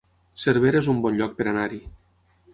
[0.45, 1.81] Cervera es un bon lloc per anar-hi